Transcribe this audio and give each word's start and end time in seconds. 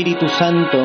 Espíritu 0.00 0.30
Santo, 0.30 0.78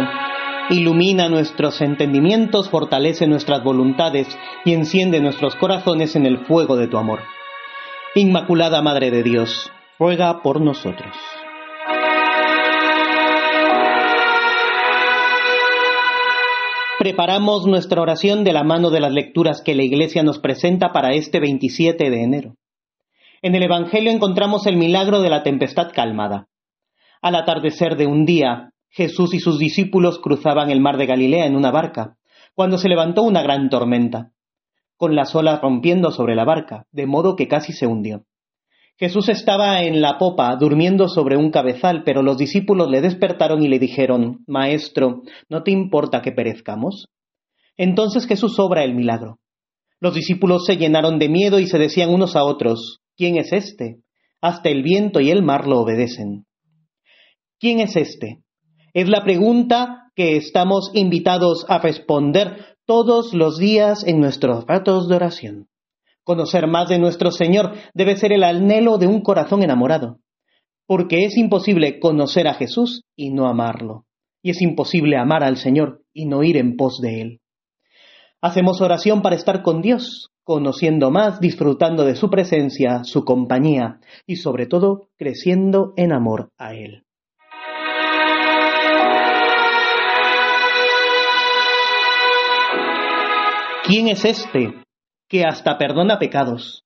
ilumina 0.70 1.30
nuestros 1.30 1.80
entendimientos, 1.80 2.70
fortalece 2.70 3.28
nuestras 3.28 3.64
voluntades 3.64 4.28
y 4.66 4.74
enciende 4.74 5.22
nuestros 5.22 5.56
corazones 5.56 6.18
en 6.18 6.26
el 6.26 6.40
fuego 6.46 6.76
de 6.76 6.90
tu 6.90 6.98
amor. 6.98 7.22
Inmaculada 8.14 8.82
Madre 8.82 9.12
de 9.12 9.24
Dios, 9.24 9.72
ruega 9.98 10.42
por 10.42 10.60
nosotros. 10.60 11.16
Preparamos 17.00 17.66
nuestra 17.68 18.02
oración 18.02 18.44
de 18.44 18.52
la 18.52 18.66
mano 18.66 18.90
de 18.90 19.00
las 19.00 19.14
lecturas 19.14 19.62
que 19.64 19.76
la 19.76 19.84
Iglesia 19.84 20.24
nos 20.24 20.40
presenta 20.40 20.92
para 20.92 21.14
este 21.14 21.40
27 21.40 22.10
de 22.10 22.22
enero. 22.22 22.56
En 23.42 23.56
el 23.56 23.64
Evangelio 23.64 24.12
encontramos 24.12 24.68
el 24.68 24.76
milagro 24.76 25.22
de 25.22 25.30
la 25.30 25.42
tempestad 25.42 25.94
calmada. 25.94 26.50
Al 27.22 27.36
atardecer 27.36 27.96
de 27.96 28.08
un 28.08 28.26
día, 28.26 28.72
Jesús 28.96 29.34
y 29.34 29.40
sus 29.40 29.60
discípulos 29.60 30.20
cruzaban 30.20 30.70
el 30.70 30.80
mar 30.80 30.96
de 30.96 31.06
Galilea 31.06 31.46
en 31.46 31.58
una 31.58 31.70
barca, 31.70 32.16
cuando 32.54 32.78
se 32.78 32.88
levantó 32.88 33.24
una 33.24 33.44
gran 33.44 33.70
tormenta, 33.70 34.32
con 34.96 35.16
las 35.16 35.36
olas 35.36 35.60
rompiendo 35.62 36.12
sobre 36.12 36.34
la 36.34 36.46
barca, 36.46 36.86
de 36.94 37.06
modo 37.06 37.36
que 37.36 37.50
casi 37.50 37.74
se 37.74 37.88
hundió. 37.88 38.24
Jesús 38.98 39.28
estaba 39.28 39.82
en 39.84 40.02
la 40.02 40.18
popa, 40.18 40.56
durmiendo 40.56 41.10
sobre 41.10 41.36
un 41.36 41.52
cabezal, 41.52 42.04
pero 42.06 42.24
los 42.24 42.38
discípulos 42.38 42.90
le 42.90 43.02
despertaron 43.02 43.62
y 43.62 43.68
le 43.68 43.80
dijeron, 43.80 44.46
Maestro, 44.48 45.24
¿no 45.50 45.64
te 45.64 45.72
importa 45.72 46.22
que 46.22 46.32
perezcamos? 46.32 47.10
Entonces 47.76 48.26
Jesús 48.26 48.58
obra 48.60 48.86
el 48.86 48.96
milagro. 48.96 49.40
Los 50.00 50.16
discípulos 50.16 50.64
se 50.66 50.78
llenaron 50.78 51.20
de 51.20 51.28
miedo 51.28 51.60
y 51.60 51.68
se 51.68 51.80
decían 51.80 52.12
unos 52.14 52.38
a 52.38 52.46
otros, 52.46 53.02
¿quién 53.18 53.36
es 53.36 53.52
este? 53.52 53.98
Hasta 54.40 54.70
el 54.70 54.84
viento 54.84 55.20
y 55.20 55.32
el 55.32 55.44
mar 55.44 55.68
lo 55.68 55.82
obedecen. 55.82 56.46
¿Quién 57.60 57.82
es 57.82 57.98
este? 57.98 58.45
Es 58.96 59.10
la 59.10 59.26
pregunta 59.26 60.10
que 60.16 60.38
estamos 60.38 60.90
invitados 60.94 61.66
a 61.68 61.80
responder 61.80 62.78
todos 62.86 63.34
los 63.34 63.58
días 63.58 64.08
en 64.08 64.22
nuestros 64.22 64.66
ratos 64.68 65.10
de 65.10 65.18
oración. 65.18 65.68
Conocer 66.24 66.66
más 66.68 66.88
de 66.88 66.98
nuestro 66.98 67.32
Señor 67.32 67.74
debe 67.94 68.16
ser 68.16 68.32
el 68.32 68.46
anhelo 68.46 68.98
de 68.98 69.08
un 69.08 69.20
corazón 69.20 69.64
enamorado, 69.64 70.20
porque 70.88 71.26
es 71.26 71.36
imposible 71.36 72.00
conocer 72.00 72.48
a 72.48 72.54
Jesús 72.54 73.04
y 73.18 73.32
no 73.32 73.50
amarlo, 73.50 74.06
y 74.42 74.52
es 74.52 74.62
imposible 74.62 75.18
amar 75.18 75.44
al 75.44 75.58
Señor 75.58 76.02
y 76.14 76.26
no 76.26 76.42
ir 76.44 76.56
en 76.56 76.78
pos 76.78 77.02
de 77.02 77.22
Él. 77.22 77.42
Hacemos 78.40 78.80
oración 78.80 79.22
para 79.22 79.36
estar 79.36 79.62
con 79.62 79.82
Dios, 79.82 80.30
conociendo 80.46 81.12
más, 81.12 81.42
disfrutando 81.42 82.06
de 82.06 82.16
su 82.16 82.30
presencia, 82.30 83.04
su 83.04 83.26
compañía 83.26 84.00
y 84.26 84.38
sobre 84.38 84.68
todo 84.68 85.10
creciendo 85.18 85.92
en 85.98 86.14
amor 86.14 86.54
a 86.58 86.76
Él. 86.76 87.05
¿Quién 93.88 94.08
es 94.08 94.26
este 94.26 94.74
que 95.30 95.44
hasta 95.44 95.78
perdona 95.78 96.18
pecados. 96.18 96.86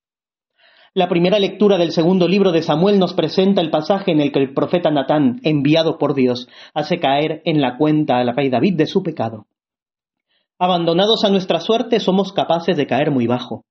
La 0.94 1.08
primera 1.08 1.39
lectura 1.39 1.78
del 1.78 1.94
segundo 1.94 2.28
libro 2.28 2.52
de 2.52 2.61
Samuel 2.61 3.00
nos 3.00 3.14
presenta 3.14 3.61
el 3.61 3.69
pasaje 3.69 4.11
en 4.11 4.19
el 4.19 4.33
que 4.33 4.39
el 4.39 4.53
profeta 4.53 4.91
Natán, 4.91 5.39
enviado 5.44 5.97
por 5.97 6.14
Dios, 6.14 6.50
hace 6.73 7.00
caer 7.00 7.41
en 7.45 7.61
la 7.61 7.78
cuenta 7.78 8.17
al 8.17 8.36
rey 8.36 8.50
David 8.50 8.75
de 8.75 8.86
su 8.86 9.02
pecado. 9.02 9.45
Abandonados 10.58 11.23
a 11.23 11.30
nuestra 11.30 11.61
suerte 11.61 12.02
somos 12.02 12.33
capaces 12.33 12.75
de 12.75 12.86
caer 12.86 13.11
muy 13.11 13.28
bajo. 13.28 13.63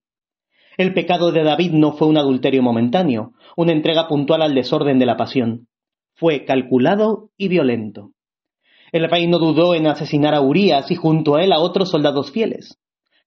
El 0.78 0.94
pecado 0.94 1.30
de 1.30 1.42
David 1.42 1.72
no 1.72 1.92
fue 1.92 2.08
un 2.08 2.16
adulterio 2.16 2.62
momentáneo, 2.62 3.32
una 3.58 3.72
entrega 3.72 4.08
puntual 4.08 4.40
al 4.40 4.54
desorden 4.54 4.98
de 4.98 5.04
la 5.04 5.18
pasión. 5.18 5.68
Fue 6.14 6.46
calculado 6.46 7.28
y 7.36 7.48
violento. 7.48 8.12
El 8.90 9.06
rey 9.10 9.26
no 9.26 9.38
dudó 9.38 9.74
en 9.74 9.86
asesinar 9.86 10.34
a 10.34 10.40
Urías 10.40 10.90
y 10.90 10.94
junto 10.94 11.36
a 11.36 11.42
él 11.42 11.52
a 11.52 11.60
otros 11.60 11.90
soldados 11.90 12.32
fieles. 12.32 12.78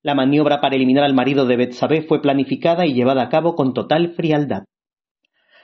La 0.04 0.16
maniobra 0.16 0.62
para 0.62 0.76
eliminar 0.76 1.04
al 1.04 1.14
marido 1.14 1.46
de 1.46 1.58
Betsabé 1.58 2.02
fue 2.04 2.22
planificada 2.22 2.86
y 2.86 2.94
llevada 2.94 3.24
a 3.24 3.30
cabo 3.30 3.56
con 3.56 3.74
total 3.74 4.14
frialdad. 4.16 4.64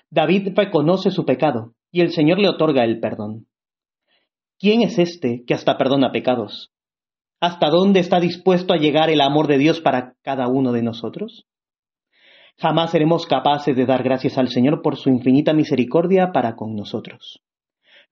David 0.09 0.49
reconoce 0.55 1.11
su 1.11 1.25
pecado 1.25 1.73
y 1.91 2.01
el 2.01 2.11
Señor 2.11 2.39
le 2.39 2.49
otorga 2.49 2.83
el 2.83 2.99
perdón. 2.99 3.47
¿Quién 4.59 4.81
es 4.81 4.99
este 4.99 5.43
que 5.45 5.53
hasta 5.53 5.77
perdona 5.77 6.11
pecados? 6.11 6.71
¿Hasta 7.39 7.69
dónde 7.69 7.99
está 7.99 8.19
dispuesto 8.19 8.73
a 8.73 8.77
llegar 8.77 9.09
el 9.09 9.21
amor 9.21 9.47
de 9.47 9.57
Dios 9.57 9.81
para 9.81 10.15
cada 10.23 10.47
uno 10.47 10.71
de 10.71 10.81
nosotros? 10.81 11.45
Jamás 12.57 12.91
seremos 12.91 13.27
capaces 13.27 13.75
de 13.75 13.85
dar 13.85 14.01
gracias 14.01 14.37
al 14.37 14.49
Señor 14.49 14.81
por 14.81 14.97
su 14.97 15.09
infinita 15.09 15.53
misericordia 15.53 16.31
para 16.31 16.55
con 16.55 16.75
nosotros. 16.75 17.39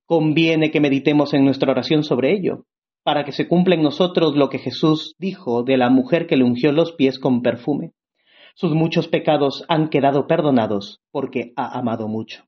Conviene 0.06 0.70
que 0.70 0.80
meditemos 0.80 1.34
en 1.34 1.46
nuestra 1.46 1.72
oración 1.72 2.04
sobre 2.04 2.32
ello, 2.32 2.66
para 3.06 3.24
que 3.24 3.32
se 3.32 3.48
cumpla 3.48 3.76
en 3.76 3.84
nosotros 3.84 4.36
lo 4.36 4.50
que 4.50 4.58
Jesús 4.58 5.14
dijo 5.20 5.62
de 5.62 5.78
la 5.78 5.92
mujer 5.92 6.26
que 6.26 6.38
le 6.38 6.44
ungió 6.44 6.72
los 6.72 6.94
pies 6.94 7.20
con 7.20 7.44
perfume. 7.44 7.92
Sus 8.56 8.74
muchos 8.74 9.08
pecados 9.08 9.64
han 9.68 9.90
quedado 9.90 10.26
perdonados 10.26 11.04
porque 11.12 11.54
ha 11.56 11.78
amado 11.78 12.08
mucho. 12.08 12.46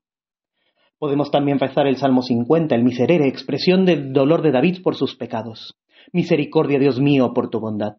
Podemos 0.98 1.30
también 1.30 1.60
rezar 1.60 1.86
el 1.86 1.96
Salmo 1.96 2.22
50, 2.22 2.74
el 2.74 2.82
miserere, 2.82 3.28
expresión 3.28 3.84
del 3.84 4.12
dolor 4.12 4.42
de 4.42 4.50
David 4.50 4.82
por 4.82 4.96
sus 4.96 5.14
pecados. 5.14 5.78
Misericordia, 6.12 6.80
Dios 6.80 6.98
mío, 6.98 7.32
por 7.34 7.50
tu 7.50 7.60
bondad. 7.60 7.98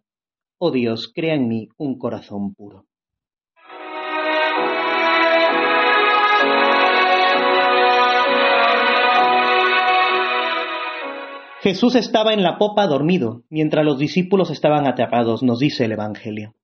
Oh 0.58 0.72
Dios, 0.72 1.14
crea 1.16 1.36
en 1.36 1.48
mí 1.48 1.70
un 1.78 1.98
corazón 1.98 2.54
puro. 2.56 2.89
Jesús 11.62 11.96
estaba 11.96 12.34
en 12.34 12.42
la 12.42 12.58
popa 12.58 12.88
dormido, 12.88 13.44
mientras 13.50 13.84
los 13.84 14.00
discípulos 14.00 14.50
estaban 14.50 14.88
aterrados, 14.88 15.44
nos 15.44 15.60
dice 15.60 15.84
el 15.84 15.92
Evangelio. 15.92 16.56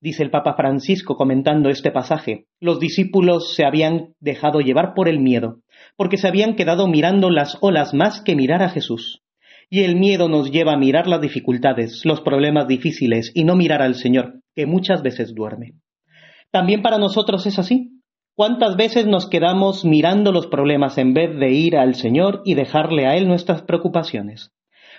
Dice 0.00 0.22
el 0.22 0.30
Papa 0.30 0.54
Francisco 0.54 1.16
comentando 1.16 1.68
este 1.68 1.90
pasaje, 1.90 2.46
los 2.60 2.80
discípulos 2.80 3.54
se 3.54 3.66
habían 3.66 4.14
dejado 4.18 4.60
llevar 4.60 4.94
por 4.94 5.06
el 5.06 5.20
miedo, 5.20 5.58
porque 5.98 6.16
se 6.16 6.28
habían 6.28 6.56
quedado 6.56 6.88
mirando 6.88 7.28
las 7.28 7.58
olas 7.60 7.92
más 7.92 8.22
que 8.22 8.34
mirar 8.34 8.62
a 8.62 8.70
Jesús. 8.70 9.22
Y 9.68 9.82
el 9.82 9.96
miedo 9.96 10.30
nos 10.30 10.50
lleva 10.50 10.72
a 10.72 10.78
mirar 10.78 11.06
las 11.06 11.20
dificultades, 11.20 12.00
los 12.06 12.22
problemas 12.22 12.66
difíciles, 12.66 13.30
y 13.34 13.44
no 13.44 13.54
mirar 13.54 13.82
al 13.82 13.96
Señor, 13.96 14.40
que 14.54 14.64
muchas 14.64 15.02
veces 15.02 15.34
duerme. 15.34 15.74
También 16.50 16.80
para 16.80 16.96
nosotros 16.96 17.44
es 17.44 17.58
así. 17.58 17.89
¿Cuántas 18.40 18.74
veces 18.74 19.06
nos 19.06 19.28
quedamos 19.28 19.84
mirando 19.84 20.32
los 20.32 20.46
problemas 20.46 20.96
en 20.96 21.12
vez 21.12 21.38
de 21.38 21.50
ir 21.50 21.76
al 21.76 21.94
Señor 21.94 22.40
y 22.46 22.54
dejarle 22.54 23.06
a 23.06 23.14
Él 23.14 23.28
nuestras 23.28 23.60
preocupaciones? 23.60 24.50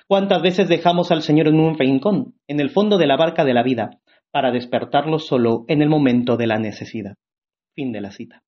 ¿Cuántas 0.07 0.43
veces 0.43 0.69
dejamos 0.69 1.09
al 1.09 1.23
Señor 1.23 1.47
en 1.47 1.59
un 1.59 1.75
rincón, 1.75 2.35
en 2.47 2.59
el 2.59 2.69
fondo 2.69 2.99
de 2.99 3.07
la 3.07 3.17
barca 3.17 3.43
de 3.43 3.55
la 3.55 3.63
vida, 3.63 3.97
para 4.29 4.51
despertarlo 4.51 5.17
solo 5.17 5.65
en 5.67 5.81
el 5.81 5.89
momento 5.89 6.37
de 6.37 6.45
la 6.45 6.59
necesidad? 6.59 7.15
Fin 7.73 7.91
de 7.91 8.01
la 8.01 8.11
cita. 8.11 8.43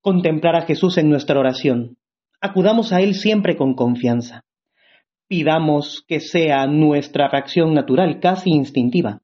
Contemplar 0.00 0.56
a 0.56 0.62
Jesús 0.62 0.96
en 0.96 1.10
nuestra 1.10 1.38
oración. 1.38 1.98
Acudamos 2.40 2.94
a 2.94 3.02
Él 3.02 3.12
siempre 3.12 3.58
con 3.58 3.74
confianza. 3.74 4.46
Pidamos 5.28 6.06
que 6.08 6.20
sea 6.20 6.66
nuestra 6.68 7.28
reacción 7.28 7.74
natural, 7.74 8.18
casi 8.18 8.48
instintiva. 8.48 9.20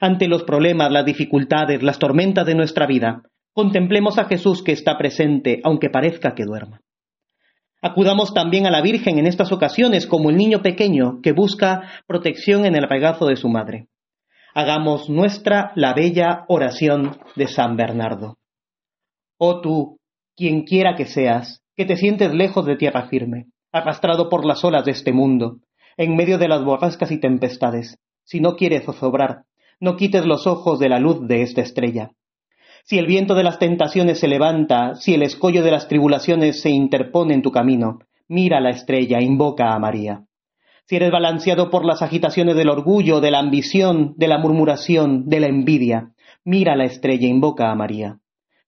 Ante 0.00 0.28
los 0.28 0.42
problemas, 0.42 0.92
las 0.92 1.06
dificultades, 1.06 1.82
las 1.82 1.98
tormentas 1.98 2.44
de 2.44 2.54
nuestra 2.54 2.86
vida, 2.86 3.22
Contemplemos 3.52 4.18
a 4.18 4.26
Jesús 4.26 4.62
que 4.62 4.72
está 4.72 4.96
presente, 4.96 5.60
aunque 5.64 5.90
parezca 5.90 6.34
que 6.34 6.44
duerma. 6.44 6.80
Acudamos 7.82 8.32
también 8.34 8.66
a 8.66 8.70
la 8.70 8.82
Virgen 8.82 9.18
en 9.18 9.26
estas 9.26 9.52
ocasiones 9.52 10.06
como 10.06 10.30
el 10.30 10.36
niño 10.36 10.60
pequeño 10.62 11.20
que 11.22 11.32
busca 11.32 11.90
protección 12.06 12.66
en 12.66 12.76
el 12.76 12.88
regazo 12.88 13.26
de 13.26 13.36
su 13.36 13.48
madre. 13.48 13.88
Hagamos 14.54 15.08
nuestra 15.08 15.72
la 15.76 15.94
bella 15.94 16.44
oración 16.48 17.18
de 17.36 17.46
San 17.46 17.76
Bernardo. 17.76 18.36
Oh 19.38 19.60
tú, 19.60 19.98
quien 20.36 20.64
quiera 20.64 20.94
que 20.94 21.06
seas, 21.06 21.62
que 21.74 21.86
te 21.86 21.96
sientes 21.96 22.34
lejos 22.34 22.66
de 22.66 22.76
tierra 22.76 23.08
firme, 23.08 23.46
arrastrado 23.72 24.28
por 24.28 24.44
las 24.44 24.62
olas 24.64 24.84
de 24.84 24.90
este 24.90 25.12
mundo, 25.12 25.60
en 25.96 26.14
medio 26.14 26.36
de 26.38 26.48
las 26.48 26.62
borrascas 26.62 27.10
y 27.10 27.18
tempestades, 27.18 27.98
si 28.24 28.40
no 28.40 28.56
quieres 28.56 28.84
zozobrar, 28.84 29.44
no 29.80 29.96
quites 29.96 30.26
los 30.26 30.46
ojos 30.46 30.78
de 30.78 30.88
la 30.88 30.98
luz 30.98 31.26
de 31.26 31.42
esta 31.42 31.62
estrella, 31.62 32.10
si 32.84 32.98
el 32.98 33.06
viento 33.06 33.34
de 33.34 33.44
las 33.44 33.58
tentaciones 33.58 34.18
se 34.18 34.28
levanta, 34.28 34.94
si 34.94 35.14
el 35.14 35.22
escollo 35.22 35.62
de 35.62 35.70
las 35.70 35.88
tribulaciones 35.88 36.60
se 36.60 36.70
interpone 36.70 37.34
en 37.34 37.42
tu 37.42 37.52
camino, 37.52 38.00
mira 38.28 38.60
la 38.60 38.70
estrella, 38.70 39.20
invoca 39.20 39.72
a 39.72 39.78
María. 39.78 40.24
Si 40.86 40.96
eres 40.96 41.12
balanceado 41.12 41.70
por 41.70 41.84
las 41.84 42.02
agitaciones 42.02 42.56
del 42.56 42.68
orgullo, 42.68 43.20
de 43.20 43.30
la 43.30 43.38
ambición, 43.38 44.14
de 44.16 44.26
la 44.26 44.38
murmuración, 44.38 45.28
de 45.28 45.40
la 45.40 45.46
envidia, 45.46 46.14
mira 46.44 46.74
la 46.74 46.84
estrella, 46.84 47.28
invoca 47.28 47.70
a 47.70 47.74
María. 47.74 48.18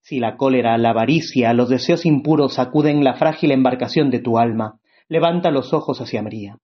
Si 0.00 0.18
la 0.18 0.36
cólera, 0.36 0.76
la 0.78 0.90
avaricia, 0.90 1.52
los 1.52 1.68
deseos 1.68 2.06
impuros 2.06 2.54
sacuden 2.54 3.04
la 3.04 3.14
frágil 3.14 3.52
embarcación 3.52 4.10
de 4.10 4.20
tu 4.20 4.38
alma, 4.38 4.80
levanta 5.08 5.50
los 5.50 5.72
ojos 5.72 6.00
hacia 6.00 6.22
María. 6.22 6.58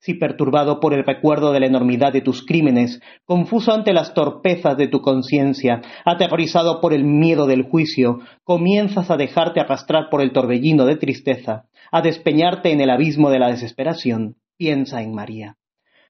Si 0.00 0.14
perturbado 0.14 0.80
por 0.80 0.94
el 0.94 1.04
recuerdo 1.04 1.52
de 1.52 1.60
la 1.60 1.66
enormidad 1.66 2.12
de 2.12 2.20
tus 2.20 2.44
crímenes, 2.44 3.00
confuso 3.24 3.72
ante 3.72 3.92
las 3.92 4.14
torpezas 4.14 4.76
de 4.76 4.88
tu 4.88 5.00
conciencia, 5.00 5.82
aterrorizado 6.04 6.80
por 6.80 6.92
el 6.92 7.04
miedo 7.04 7.46
del 7.46 7.62
juicio, 7.62 8.20
comienzas 8.44 9.10
a 9.10 9.16
dejarte 9.16 9.60
arrastrar 9.60 10.08
por 10.10 10.20
el 10.20 10.32
torbellino 10.32 10.86
de 10.86 10.96
tristeza, 10.96 11.66
a 11.90 12.02
despeñarte 12.02 12.72
en 12.72 12.80
el 12.80 12.90
abismo 12.90 13.30
de 13.30 13.38
la 13.38 13.48
desesperación, 13.48 14.36
piensa 14.56 15.02
en 15.02 15.14
María. 15.14 15.56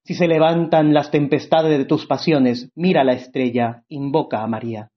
Si 0.05 0.15
se 0.15 0.29
levantan 0.29 0.95
las 0.95 1.11
tempestades 1.11 1.77
de 1.77 1.85
tus 1.85 2.07
pasiones, 2.07 2.71
mira 2.77 3.03
la 3.03 3.13
estrella, 3.13 3.83
invoca 3.89 4.43
a 4.43 4.47
María. 4.47 4.91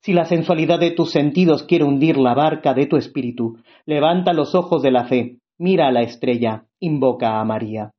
Si 0.00 0.12
la 0.12 0.26
sensualidad 0.26 0.80
de 0.80 0.90
tus 0.90 1.12
sentidos 1.12 1.62
quiere 1.62 1.84
hundir 1.84 2.18
la 2.18 2.34
barca 2.34 2.74
de 2.74 2.86
tu 2.86 2.96
espíritu, 2.96 3.56
levanta 3.86 4.34
los 4.34 4.54
ojos 4.54 4.82
de 4.82 4.90
la 4.90 5.04
fe, 5.04 5.38
mira 5.58 5.88
a 5.88 5.92
la 5.92 6.02
estrella, 6.02 6.66
invoca 6.78 7.40
a 7.40 7.44
María. 7.44 7.93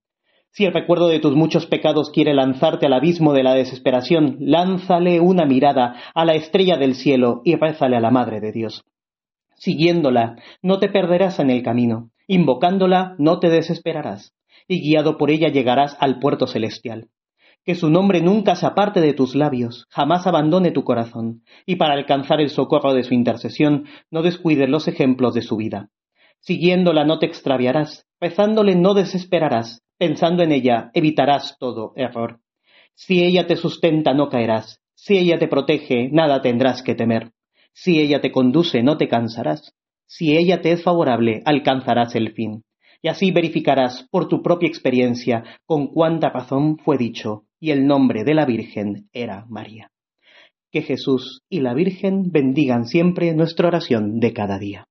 Si 0.55 0.63
el 0.63 0.71
recuerdo 0.71 1.09
de 1.09 1.19
tus 1.19 1.35
muchos 1.35 1.65
pecados 1.65 2.11
quiere 2.11 2.33
lanzarte 2.33 2.85
al 2.85 2.93
abismo 2.93 3.33
de 3.33 3.43
la 3.43 3.53
desesperación, 3.53 4.37
lánzale 4.39 5.19
una 5.19 5.45
mirada 5.45 5.97
a 6.13 6.23
la 6.23 6.33
estrella 6.35 6.77
del 6.77 6.95
cielo 6.95 7.41
y 7.43 7.55
rézale 7.55 7.97
a 7.97 7.99
la 7.99 8.09
Madre 8.09 8.39
de 8.39 8.53
Dios. 8.53 8.85
Siguiéndola, 9.55 10.37
no 10.61 10.79
te 10.79 10.87
perderás 10.87 11.39
en 11.39 11.49
el 11.49 11.61
camino, 11.61 12.09
invocándola, 12.25 13.15
no 13.17 13.39
te 13.39 13.49
desesperarás, 13.49 14.33
y 14.65 14.79
guiado 14.79 15.17
por 15.17 15.29
ella 15.29 15.49
llegarás 15.49 15.97
al 15.99 16.19
puerto 16.19 16.47
celestial. 16.47 17.09
Que 17.65 17.75
su 17.75 17.89
nombre 17.89 18.21
nunca 18.21 18.55
se 18.55 18.65
aparte 18.65 19.01
de 19.01 19.11
tus 19.11 19.35
labios, 19.35 19.85
jamás 19.89 20.25
abandone 20.25 20.71
tu 20.71 20.85
corazón, 20.85 21.43
y 21.65 21.75
para 21.75 21.95
alcanzar 21.95 22.39
el 22.39 22.49
socorro 22.49 22.93
de 22.93 23.03
su 23.03 23.13
intercesión, 23.13 23.87
no 24.09 24.21
descuides 24.21 24.69
los 24.69 24.87
ejemplos 24.87 25.33
de 25.33 25.41
su 25.41 25.57
vida. 25.57 25.89
Siguiéndola 26.39 27.03
no 27.03 27.19
te 27.19 27.25
extraviarás, 27.25 28.05
rezándole 28.21 28.75
no 28.75 28.93
desesperarás, 28.93 29.81
Pensando 29.97 30.43
en 30.43 30.51
ella, 30.51 30.91
evitarás 30.93 31.57
todo 31.57 31.93
error. 31.95 32.41
Si 32.95 33.23
ella 33.23 33.47
te 33.47 33.55
sustenta, 33.55 34.13
no 34.13 34.29
caerás. 34.29 34.81
Si 34.93 35.17
ella 35.17 35.37
te 35.37 35.47
protege, 35.47 36.09
nada 36.11 36.41
tendrás 36.41 36.81
que 36.81 36.95
temer. 36.95 37.31
Si 37.73 37.99
ella 37.99 38.21
te 38.21 38.31
conduce, 38.31 38.83
no 38.83 38.97
te 38.97 39.07
cansarás. 39.07 39.73
Si 40.05 40.35
ella 40.35 40.61
te 40.61 40.71
es 40.71 40.83
favorable, 40.83 41.41
alcanzarás 41.45 42.15
el 42.15 42.33
fin. 42.33 42.63
Y 43.01 43.07
así 43.07 43.31
verificarás 43.31 44.07
por 44.09 44.27
tu 44.27 44.41
propia 44.41 44.67
experiencia 44.67 45.43
con 45.65 45.87
cuánta 45.87 46.29
razón 46.29 46.77
fue 46.77 46.97
dicho, 46.97 47.45
y 47.59 47.71
el 47.71 47.85
nombre 47.85 48.23
de 48.23 48.33
la 48.33 48.45
Virgen 48.45 49.09
era 49.13 49.45
María. 49.47 49.91
Que 50.71 50.81
Jesús 50.81 51.41
y 51.49 51.61
la 51.61 51.73
Virgen 51.73 52.31
bendigan 52.31 52.85
siempre 52.85 53.33
nuestra 53.33 53.67
oración 53.67 54.19
de 54.19 54.33
cada 54.33 54.57
día. 54.59 54.87